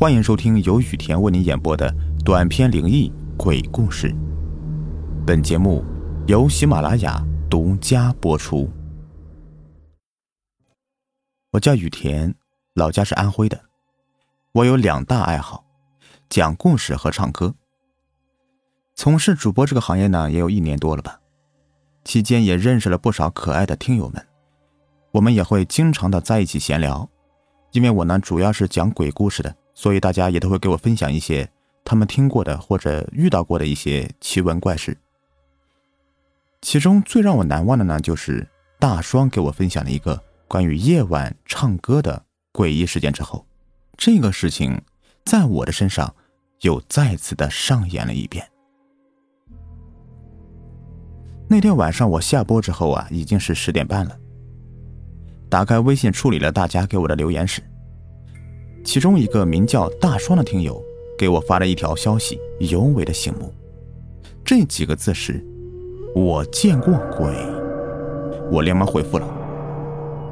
[0.00, 4.10] 欢迎收听由雨田为您演播的短篇灵异鬼故事。
[5.26, 5.84] 本节目
[6.26, 8.66] 由喜马拉雅独家播出。
[11.50, 12.34] 我叫雨田，
[12.72, 13.60] 老家是安徽的。
[14.52, 15.66] 我有两大爱好：
[16.30, 17.54] 讲故事和唱歌。
[18.94, 21.20] 从事主播这个行业呢，也有一年多了吧。
[22.06, 24.26] 期间也认识了不少可爱的听友们，
[25.10, 27.06] 我们也会经常的在一起闲聊。
[27.72, 29.54] 因为我呢，主要是讲鬼故事的。
[29.74, 31.48] 所以大家也都会给我分享一些
[31.84, 34.96] 他们听过的或者遇到过的一些奇闻怪事。
[36.62, 38.46] 其中最让我难忘的呢，就是
[38.78, 43.46] 大双给我分享了一个关于夜晚唱歌的诡异事件之后，
[43.96, 44.80] 这个事情
[45.24, 46.14] 在我的身上
[46.60, 48.46] 又再次的上演了一遍。
[51.48, 54.16] 那天晚上我下播之后啊，已经是十点半了。
[55.48, 57.62] 打开微信处理了大家给我的留言时。
[58.84, 60.82] 其中一个名叫大双的听友
[61.18, 63.52] 给我发了一条消息，尤为的醒目。
[64.44, 65.44] 这几个字是
[66.14, 67.34] ：“我见过鬼。”
[68.50, 69.28] 我连忙回复了：“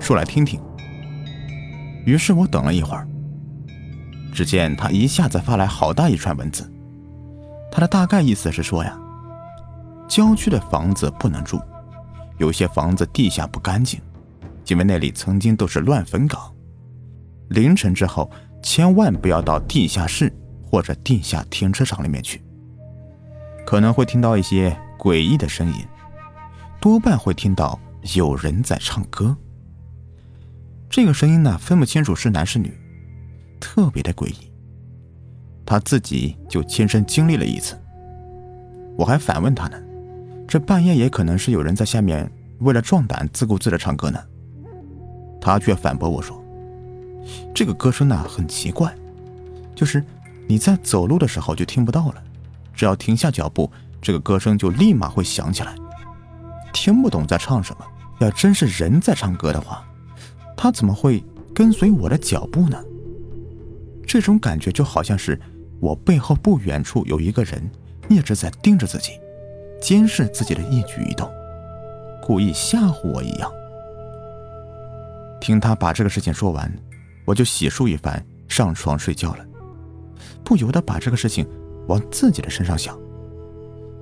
[0.00, 0.60] 说来听听。”
[2.04, 3.06] 于是我等了一会儿，
[4.32, 6.68] 只见他一下子发来好大一串文字。
[7.70, 8.98] 他的大概意思是说呀，
[10.08, 11.60] 郊区的房子不能住，
[12.38, 14.00] 有些房子地下不干净，
[14.66, 16.40] 因为那里曾经都是乱坟岗。
[17.48, 18.30] 凌晨之后，
[18.62, 20.32] 千万不要到地下室
[20.64, 22.42] 或者地下停车场里面去，
[23.66, 25.84] 可能会听到一些诡异的声音，
[26.80, 27.78] 多半会听到
[28.14, 29.36] 有人在唱歌。
[30.90, 32.72] 这个声音呢，分不清楚是男是女，
[33.60, 34.52] 特别的诡异。
[35.64, 37.78] 他自己就亲身经历了一次。
[38.96, 39.78] 我还反问他呢，
[40.46, 44.18] 这半夜也可能是有人在下面为了壮胆自顾自的唱歌呢。
[45.40, 46.37] 他却反驳我说。
[47.54, 48.94] 这个歌声呢很奇怪，
[49.74, 50.04] 就是
[50.46, 52.22] 你在走路的时候就听不到了，
[52.74, 55.74] 只要停下脚步，这个歌声就立马会响起来。
[56.72, 57.84] 听不懂在唱什么，
[58.20, 59.84] 要真是人在唱歌的话，
[60.56, 62.78] 他怎么会跟随我的脚步呢？
[64.06, 65.38] 这种感觉就好像是
[65.80, 67.70] 我背后不远处有一个人
[68.08, 69.12] 一直在盯着自己，
[69.82, 71.28] 监视自己的一举一动，
[72.22, 73.50] 故意吓唬我一样。
[75.40, 76.72] 听他把这个事情说完。
[77.28, 79.44] 我就洗漱一番，上床睡觉了，
[80.42, 81.46] 不由得把这个事情
[81.86, 82.98] 往自己的身上想，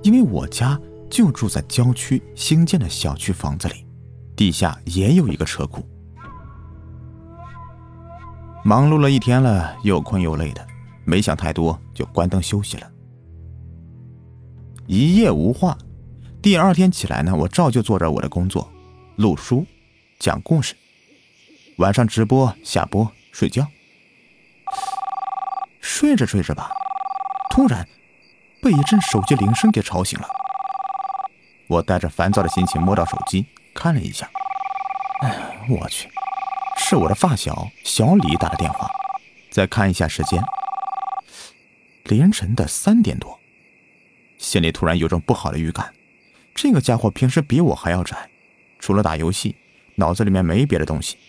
[0.01, 0.79] 因为我家
[1.09, 3.85] 就住在郊区新建的小区房子里，
[4.33, 5.85] 地下也有一个车库。
[8.63, 10.65] 忙碌了一天了，又困又累的，
[11.03, 12.89] 没想太多，就关灯休息了。
[14.85, 15.77] 一夜无话，
[16.41, 18.71] 第二天起来呢，我照旧做着我的工作，
[19.17, 19.65] 录书，
[20.17, 20.75] 讲故事，
[21.79, 23.11] 晚上直播下播。
[23.37, 23.67] 睡觉，
[25.79, 26.71] 睡着睡着吧，
[27.51, 27.87] 突然
[28.63, 30.27] 被一阵手机铃声给吵醒了。
[31.67, 33.45] 我带着烦躁的心情摸到手机
[33.75, 34.27] 看了一下，
[35.21, 36.09] 哎，我去，
[36.77, 38.89] 是我的发小小李打的电话。
[39.51, 40.43] 再看一下时间，
[42.05, 43.39] 凌晨的三点多，
[44.39, 45.93] 心里突然有种不好的预感。
[46.55, 48.31] 这个家伙平时比我还要宅，
[48.79, 49.55] 除了打游戏，
[49.93, 51.19] 脑子里面没别的东西。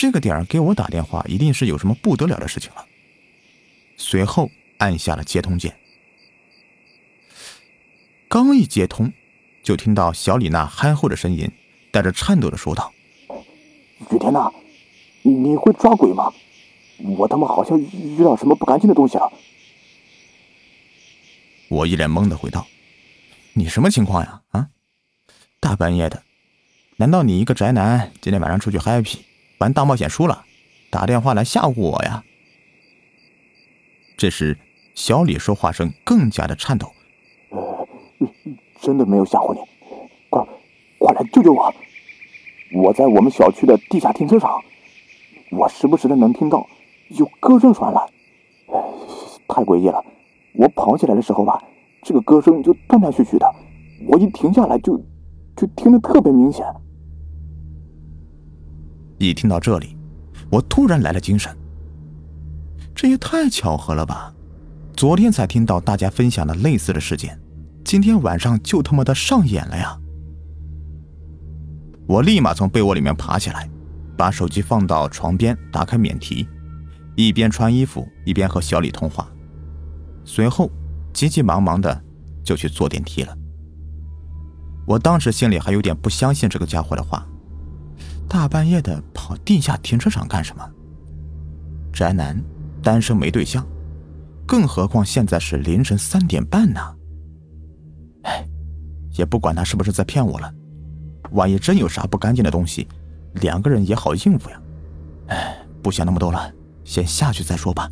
[0.00, 2.86] 这个点儿给我打电话，一定是有什么不得了的事情了。
[3.98, 5.76] 随后按下了接通键，
[8.26, 9.12] 刚一接通，
[9.62, 11.52] 就听到小李那憨厚的声音，
[11.90, 12.90] 带着颤抖的说道
[14.10, 14.50] ：“雨田呐，
[15.20, 16.32] 你会抓鬼吗？
[17.00, 19.30] 我他妈好像遇到什么不干净的东西了。”
[21.68, 22.66] 我一脸懵的回道
[23.52, 24.40] ：“你什么情况呀？
[24.52, 24.70] 啊，
[25.60, 26.22] 大半夜的，
[26.96, 29.18] 难道你一个宅男今天晚上出去 happy？”
[29.60, 30.46] 玩大冒险输了，
[30.88, 32.24] 打电话来吓唬我呀！
[34.16, 34.56] 这时，
[34.94, 36.90] 小李说话声更加的颤抖
[37.52, 37.86] ：“呃，
[38.80, 39.60] 真的没有吓唬你，
[40.30, 40.42] 快，
[40.98, 41.74] 快来救救我！
[42.72, 44.62] 我在我们小区的地下停车场，
[45.50, 46.66] 我时不时的能听到
[47.08, 48.00] 有歌声传来，
[49.46, 50.02] 太诡异了！
[50.54, 51.62] 我跑起来的时候吧，
[52.00, 53.46] 这个歌声就断断续续的，
[54.08, 54.98] 我一停下来就
[55.54, 56.64] 就听得特别明显。”
[59.20, 59.98] 一听到这里，
[60.50, 61.54] 我突然来了精神。
[62.94, 64.34] 这也太巧合了吧！
[64.94, 67.38] 昨天才听到大家分享的类似的事件，
[67.84, 69.94] 今天晚上就他妈的上演了呀！
[72.06, 73.68] 我立马从被窝里面爬起来，
[74.16, 76.48] 把手机放到床边，打开免提，
[77.14, 79.30] 一边穿衣服一边和小李通话，
[80.24, 80.70] 随后
[81.12, 82.02] 急急忙忙的
[82.42, 83.36] 就去坐电梯了。
[84.86, 87.26] 我当时心里还有点不相信这个家伙的话。
[88.30, 90.64] 大半夜的跑地下停车场干什么？
[91.92, 92.40] 宅男
[92.80, 93.66] 单身没对象，
[94.46, 96.80] 更何况现在是凌晨三点半呢。
[98.22, 98.46] 哎，
[99.18, 100.54] 也不管他是不是在骗我了，
[101.32, 102.86] 万一真有啥不干净的东西，
[103.42, 104.62] 两个人也好应付呀。
[105.26, 106.52] 哎，不想那么多了，
[106.84, 107.90] 先下去再说吧。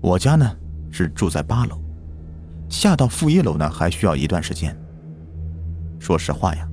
[0.00, 0.50] 我家呢
[0.90, 1.80] 是住在八楼，
[2.68, 4.76] 下到负一楼呢还需要一段时间。
[6.00, 6.68] 说实话呀，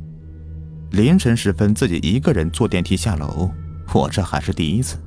[0.92, 3.50] 凌晨时分自己一个人坐电梯下楼，
[3.94, 4.98] 我这还是第一次。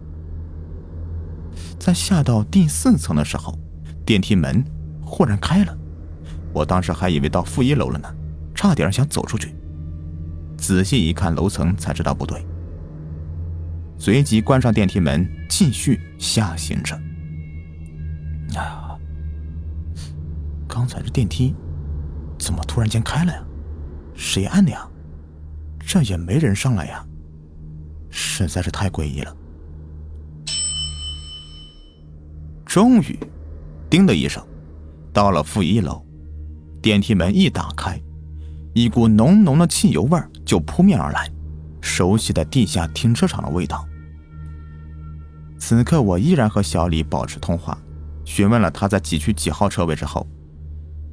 [1.78, 3.58] 在下到第四层的时候，
[4.06, 4.64] 电梯门
[5.02, 5.76] 忽然开了，
[6.54, 8.08] 我当时还以为到负一楼了呢，
[8.54, 9.54] 差点想走出去。
[10.56, 12.42] 仔细一看楼层，才知道不对。
[13.98, 16.98] 随即关上电梯门，继续下行着。
[18.58, 18.96] 啊！
[20.66, 21.54] 刚才这电梯
[22.38, 23.44] 怎么突然间开了呀？
[24.14, 24.88] 谁按的呀？
[25.86, 27.04] 这也没人上来呀，
[28.10, 29.36] 实在是太诡异了。
[32.64, 33.18] 终于，
[33.88, 34.44] 叮的一声，
[35.12, 36.04] 到了负一楼，
[36.82, 38.00] 电梯门一打开，
[38.74, 41.30] 一股浓浓的汽油味就扑面而来，
[41.80, 43.86] 熟悉的地下停车场的味道。
[45.58, 47.78] 此刻，我依然和小李保持通话。
[48.24, 50.26] 询问了他在几区几号车位之后，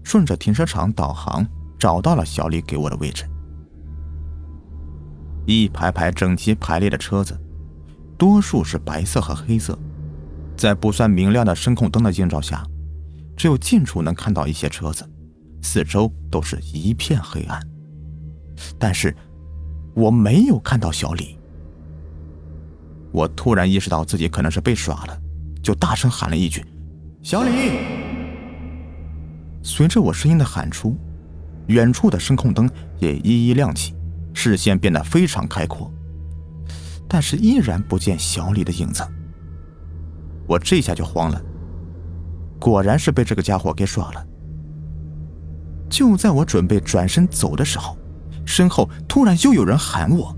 [0.02, 1.46] 顺着停车场导航
[1.78, 3.26] 找到了小李给我的位置。
[5.52, 7.38] 一排排整齐排列的车子，
[8.18, 9.78] 多数是白色和黑色，
[10.56, 12.64] 在不算明亮的声控灯的映照下，
[13.36, 15.08] 只有近处能看到一些车子，
[15.62, 17.60] 四周都是一片黑暗。
[18.78, 19.16] 但是，
[19.94, 21.38] 我没有看到小李。
[23.12, 25.20] 我突然意识到自己可能是被耍了，
[25.62, 26.64] 就大声喊了一句。
[27.22, 27.50] 小李，
[29.64, 30.96] 随着我声音的喊出，
[31.68, 32.70] 远处的声控灯
[33.00, 33.94] 也一一亮起，
[34.34, 35.92] 视线变得非常开阔，
[37.08, 39.04] 但是依然不见小李的影子。
[40.48, 41.42] 我这下就慌了，
[42.60, 44.28] 果然是被这个家伙给耍了。
[45.90, 47.98] 就在我准备转身走的时候，
[48.46, 50.36] 身后突然又有人喊我：“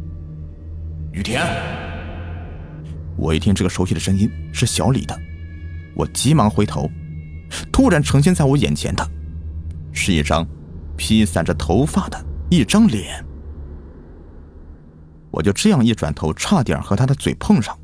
[1.14, 1.42] 雨田！”
[3.16, 5.18] 我一听这个熟悉的声音是小李的。
[5.96, 6.90] 我急忙回头，
[7.72, 9.08] 突然呈现在我眼前的，
[9.92, 10.46] 是一张
[10.98, 13.24] 披散着头发的一张脸。
[15.34, 17.76] 我就这样一转头，差点和他的嘴碰上。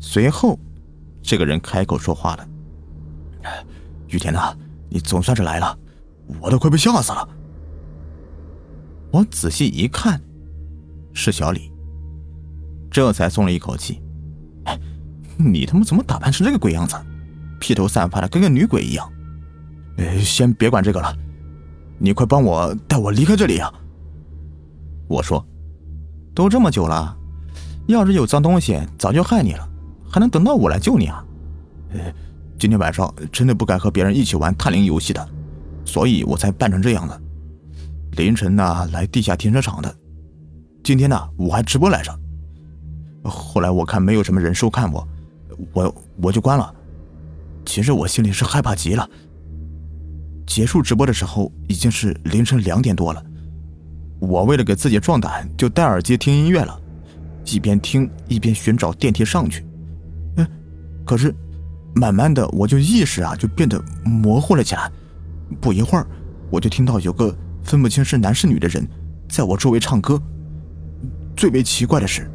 [0.00, 0.58] 随后，
[1.22, 2.48] 这个人开口说话了
[4.08, 4.56] ：“雨田呐，
[4.88, 5.78] 你总算是来了，
[6.40, 7.28] 我都快被吓死了。”
[9.12, 10.18] 我仔细一看，
[11.12, 11.70] 是小李，
[12.90, 14.00] 这才松了一口气。
[14.64, 14.80] 哎
[15.36, 16.96] 你他妈怎么打扮成这个鬼样子？
[17.60, 19.06] 披头散发的，跟个女鬼一样。
[19.98, 21.14] 呃，先别管这个了，
[21.98, 23.70] 你快帮我带我离开这里啊！
[25.08, 25.46] 我说，
[26.34, 27.16] 都这么久了，
[27.86, 29.68] 要是有脏东西，早就害你了，
[30.10, 31.24] 还能等到我来救你啊？
[32.58, 35.28] 今天晚上真的不该和别人一起玩探灵游戏的，
[35.84, 37.20] 所以我才扮成这样的。
[38.12, 39.94] 凌晨呢，来地下停车场的。
[40.82, 42.16] 今天呢，我还直播来着。
[43.24, 45.06] 后来我看没有什么人收看我。
[45.72, 46.74] 我我就关了，
[47.66, 49.08] 其实我心里是害怕极了。
[50.46, 53.22] 结束直播的时候已经是凌晨两点多了，
[54.20, 56.80] 我为了给自己壮胆，就戴耳机听音乐了，
[57.46, 59.64] 一边听一边寻找电梯上去。
[60.36, 60.46] 嗯，
[61.04, 61.34] 可是
[61.94, 64.90] 慢慢的我就意识啊就变得模糊了起来，
[65.60, 66.06] 不一会儿
[66.50, 67.34] 我就听到有个
[67.64, 68.86] 分不清是男是女的人
[69.28, 70.20] 在我周围唱歌。
[71.36, 72.30] 最为奇怪的是，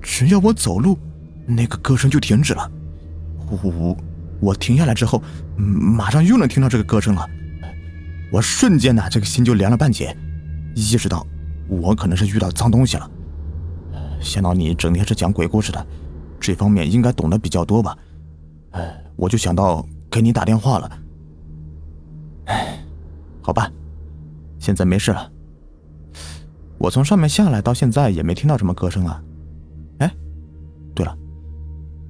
[0.00, 0.98] 只要我走路。
[1.44, 2.70] 那个歌声就停止了，
[3.50, 3.96] 我
[4.40, 5.20] 我停下来之后，
[5.56, 7.28] 马上又能听到这个歌声了，
[8.32, 10.16] 我瞬间呢，这个心就凉了半截，
[10.74, 11.26] 意识到
[11.68, 13.10] 我可能是遇到脏东西了。
[14.20, 15.86] 想到你整天是讲鬼故事的，
[16.38, 17.96] 这方面应该懂得比较多吧？
[18.70, 20.98] 哎，我就想到给你打电话了。
[22.46, 22.78] 哎，
[23.40, 23.70] 好吧，
[24.58, 25.30] 现在没事了。
[26.78, 29.22] 我从上面下来到现在也没听到什么歌声啊。
[29.98, 30.14] 哎，
[30.94, 31.16] 对了。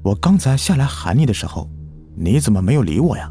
[0.02, 1.68] 我刚才下来喊你的时候，
[2.14, 3.30] 你怎么没有理我呀？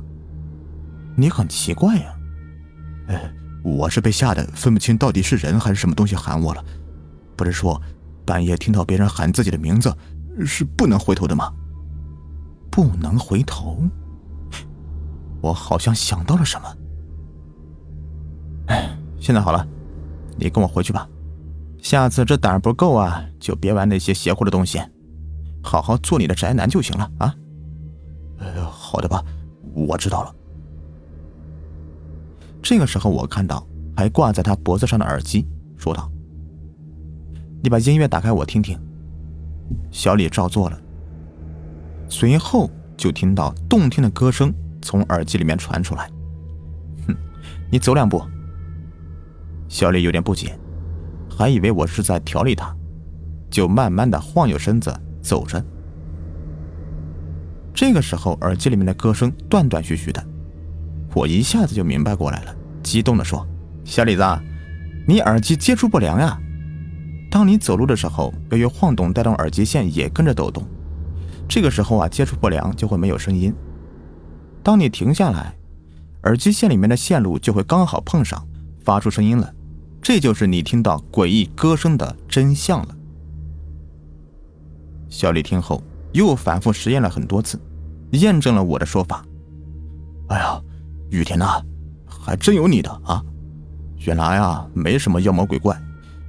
[1.16, 2.16] 你很奇怪呀。
[3.08, 6.64] 哎，我是被吓得分不清到底是人还是什么东西喊我了。
[7.36, 7.82] 不是说
[8.26, 9.96] 半夜听到别人喊自己的名字
[10.46, 11.52] 是不能回头的吗？
[12.72, 13.84] 不能回头。
[15.42, 16.78] 我好像想到了什么。
[18.68, 19.68] 哎，现在好了，
[20.38, 21.08] 你跟我回去吧。
[21.82, 24.80] 下次这胆儿不够啊，就别玩那些邪乎的东西。
[25.64, 27.36] 好好做你的宅男就行了啊！
[28.38, 29.24] 呃，好的吧，
[29.74, 30.36] 我知道了。
[32.62, 33.66] 这个时候，我看到
[33.96, 36.10] 还挂在他脖子上的耳机，说道
[37.64, 38.80] ：“你把音乐打开，我听听。”
[39.90, 40.80] 小李照做了。
[42.08, 46.10] 随后就听到动听的歌声从耳机里面传出来。
[47.08, 47.16] 哼，
[47.72, 48.22] 你走两步。
[49.68, 50.58] 小李有点不解，
[51.30, 52.76] 还以为我是在调理他，
[53.50, 55.64] 就慢慢的晃悠身子走着。
[57.74, 60.22] 这个时候，耳机里面的歌声断断续续的，
[61.14, 63.46] 我一下子就明白过来了，激动的说
[63.84, 64.24] ：“小李子，
[65.08, 66.40] 你耳机接触不良呀！
[67.30, 70.64] 当你走路的时候，由于晃动带动耳机线也跟着抖动，
[71.48, 73.54] 这个时候啊，接触不良就会没有声音。
[74.64, 75.56] 当你停下来，
[76.24, 78.48] 耳机线里面的线路就会刚好碰上，
[78.84, 79.54] 发出声音了。
[80.02, 82.96] 这就是你听到诡异歌声的真相了。”
[85.10, 85.82] 小李听后。
[86.14, 87.58] 又反复实验了很多次，
[88.12, 89.26] 验证了我的说法。
[90.28, 90.62] 哎呀，
[91.12, 91.62] 雨田呐，
[92.08, 93.22] 还真有你的啊！
[94.06, 95.80] 原来啊，没什么妖魔鬼怪，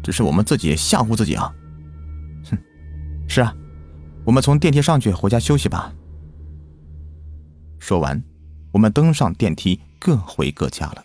[0.03, 1.51] 只是我们自己吓唬自己啊。
[2.51, 2.59] 哼，
[3.29, 3.55] 是啊，
[4.25, 5.93] 我们从电梯上去，回家休息吧。
[7.79, 8.23] 说完，
[8.73, 11.05] 我们登上电梯，各回各家了。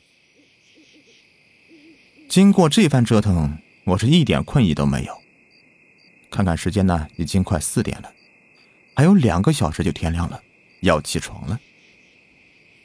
[2.28, 5.14] 经过这番折腾，我是一点困意都没有。
[6.30, 8.12] 看看时间呢，已经快四点了。
[8.96, 10.42] 还有两个小时就天亮了，
[10.82, 11.60] 要起床了。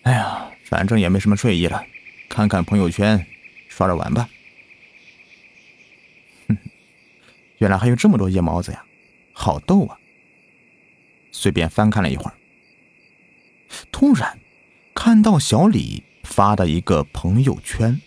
[0.02, 1.84] 哎呀，反正也没什么睡意了，
[2.30, 3.26] 看看朋友圈，
[3.68, 4.26] 刷着玩吧。
[6.48, 6.56] 哼，
[7.58, 8.82] 原来还有这么多夜猫子呀，
[9.34, 9.98] 好逗啊！
[11.30, 12.32] 随便翻看了一会儿，
[13.90, 14.38] 突然
[14.94, 18.00] 看到小李发的一个朋友圈。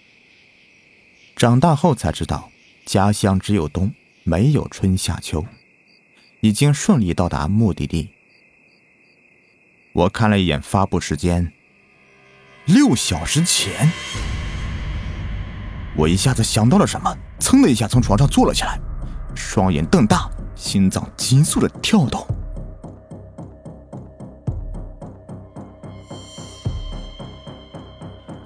[1.35, 2.51] 长大后才知道，
[2.83, 3.93] 家乡只有冬，
[4.23, 5.45] 没有春夏秋。
[6.39, 8.09] 已经顺利到达目的地。
[9.93, 11.53] 我看了一眼发布时间，
[12.65, 13.91] 六小时前。
[15.95, 18.79] 我一下子想到了什么，噌的一下从床上坐了起来，
[19.35, 22.25] 双眼瞪大，心脏急速的跳动。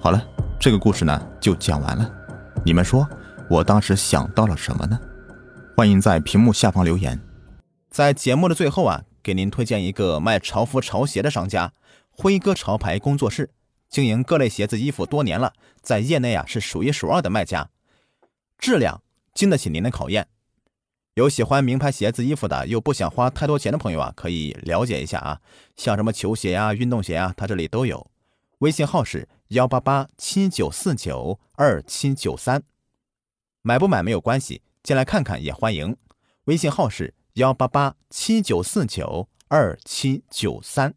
[0.00, 0.22] 好了，
[0.60, 2.10] 这个故事呢就讲完了。
[2.62, 3.08] 你们说，
[3.48, 5.00] 我当时想到了什么呢？
[5.74, 7.18] 欢迎在屏幕下方留言。
[7.90, 11.72] 在节目的最后啊，给您推荐一个卖潮服潮鞋的商家——
[12.12, 13.50] 辉哥潮牌工作室，
[13.90, 17.68] 经营各类鞋子衣服多年了，在业内啊是数一数二的卖家，
[18.56, 19.02] 质量
[19.34, 20.28] 经得起您的考验。
[21.14, 25.40] 有喜欢名牌鞋子衣服的，又不想花太多钱的朋友啊，可以了解一下啊，
[25.76, 28.10] 像什么球鞋啊、运动鞋啊，他这里都有。
[28.60, 32.62] 微信号是幺八八七九四九二七九三，
[33.62, 35.96] 买不买没有关系，进来看看也欢迎。
[36.44, 37.14] 微信号是。
[37.34, 40.92] 幺八八七九四九二七九三。